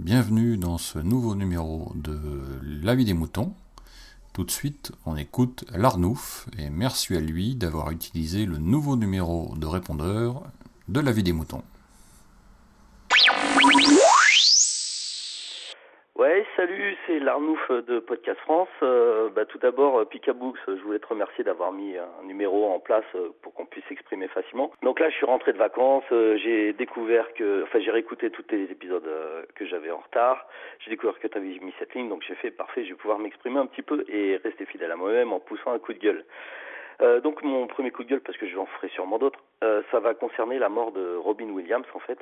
[0.00, 2.18] Bienvenue dans ce nouveau numéro de
[2.82, 3.54] La vie des moutons.
[4.32, 9.54] Tout de suite, on écoute l'Arnouf et merci à lui d'avoir utilisé le nouveau numéro
[9.56, 10.42] de répondeur
[10.88, 11.62] de La vie des moutons.
[17.06, 18.68] C'est l'Arnouf de Podcast France.
[18.82, 22.80] Euh, bah, tout d'abord, euh, Picabooks, je voulais te remercier d'avoir mis un numéro en
[22.80, 24.72] place euh, pour qu'on puisse s'exprimer facilement.
[24.82, 28.64] Donc là, je suis rentré de vacances, j'ai découvert que, enfin, j'ai réécouté tous les
[28.64, 29.08] épisodes
[29.54, 30.46] que j'avais en retard.
[30.80, 33.18] J'ai découvert que tu avais mis cette ligne, donc j'ai fait parfait, je vais pouvoir
[33.18, 36.24] m'exprimer un petit peu et rester fidèle à moi-même en poussant un coup de gueule.
[37.22, 40.14] donc mon premier coup de gueule, parce que je en ferai sûrement d'autres, ça va
[40.14, 42.18] concerner la mort de Robin Williams en fait.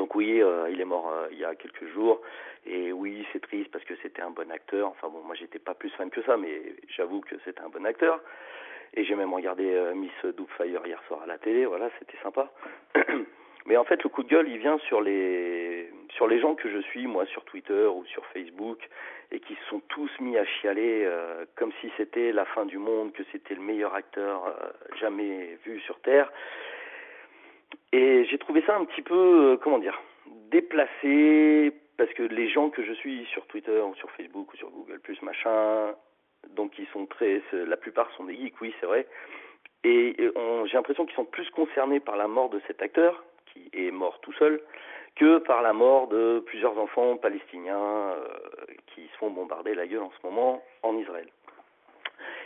[0.00, 2.22] Donc oui, euh, il est mort euh, il y a quelques jours.
[2.64, 4.88] Et oui, c'est triste parce que c'était un bon acteur.
[4.88, 7.84] Enfin bon, moi j'étais pas plus fan que ça, mais j'avoue que c'était un bon
[7.84, 8.18] acteur.
[8.94, 11.66] Et j'ai même regardé euh, Miss Doubtfire hier soir à la télé.
[11.66, 12.50] Voilà, c'était sympa.
[13.66, 16.70] mais en fait, le coup de gueule, il vient sur les sur les gens que
[16.70, 18.78] je suis, moi, sur Twitter ou sur Facebook,
[19.30, 21.06] et qui se sont tous mis à chialer
[21.56, 24.52] comme si c'était la fin du monde, que c'était le meilleur acteur
[24.98, 26.32] jamais vu sur Terre.
[27.92, 30.00] Et j'ai trouvé ça un petit peu, euh, comment dire,
[30.50, 34.70] déplacé, parce que les gens que je suis sur Twitter ou sur Facebook ou sur
[34.70, 35.94] Google machin,
[36.56, 39.06] donc ils sont très, la plupart sont des geeks, oui c'est vrai,
[39.84, 43.90] et j'ai l'impression qu'ils sont plus concernés par la mort de cet acteur, qui est
[43.90, 44.60] mort tout seul,
[45.16, 48.26] que par la mort de plusieurs enfants palestiniens euh,
[48.94, 51.28] qui se font bombarder la gueule en ce moment en Israël.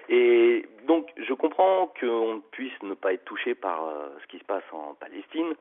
[0.09, 4.45] Et donc, je comprends qu'on puisse ne pas être touché par euh, ce qui se
[4.45, 5.55] passe en Palestine,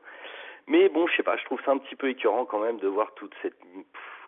[0.66, 2.88] mais bon, je sais pas, je trouve ça un petit peu écœurant quand même de
[2.88, 3.56] voir toute cette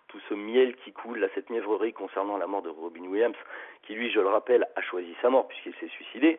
[0.09, 3.35] tout ce miel qui coule, là, cette mièvrerie concernant la mort de Robin Williams,
[3.83, 6.39] qui lui, je le rappelle, a choisi sa mort puisqu'il s'est suicidé,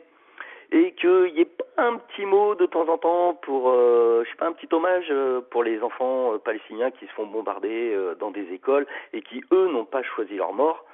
[0.72, 4.30] et qu'il n'y ait pas un petit mot de temps en temps pour, euh, je
[4.30, 8.32] sais pas, un petit hommage euh, pour les enfants palestiniens qui se font bombarder dans
[8.32, 10.86] des écoles et qui, eux, n'ont pas choisi leur mort.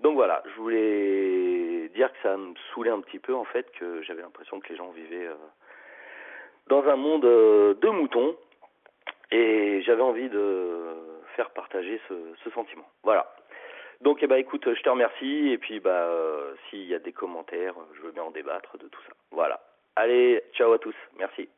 [0.00, 4.02] Donc voilà, je voulais dire que ça me saoulait un petit peu en fait, que
[4.02, 5.34] j'avais l'impression que les gens vivaient euh,
[6.68, 8.36] dans un monde euh, de moutons
[9.30, 10.94] et j'avais envie de
[11.34, 12.86] faire partager ce, sentiment.
[13.02, 13.34] Voilà.
[14.00, 17.12] Donc eh ben écoute, je te remercie et puis bah euh, s'il y a des
[17.12, 19.12] commentaires, je veux bien en débattre de tout ça.
[19.30, 19.60] Voilà.
[19.96, 20.94] Allez, ciao à tous.
[21.18, 21.48] Merci.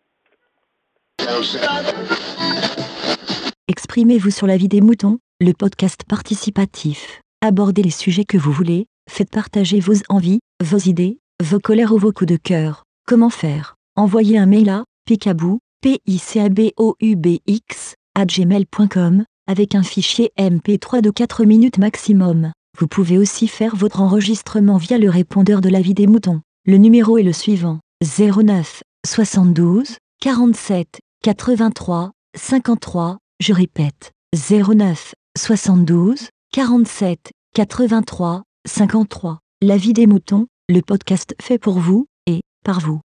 [3.69, 7.21] Exprimez-vous sur la vie des moutons, le podcast participatif.
[7.41, 11.99] Abordez les sujets que vous voulez, faites partager vos envies, vos idées, vos colères ou
[11.99, 12.83] vos coups de cœur.
[13.07, 13.77] Comment faire?
[13.95, 18.27] Envoyez un mail à picabou, p i c a b o u b x à
[18.27, 22.51] gmail.com avec un fichier MP3 de 4 minutes maximum.
[22.77, 26.41] Vous pouvez aussi faire votre enregistrement via le répondeur de la vie des moutons.
[26.67, 33.19] Le numéro est le suivant 09 72 47 83 53.
[33.41, 39.39] Je répète 09 72 47 83 53.
[39.61, 43.01] La vie des moutons, le podcast fait pour vous et par vous.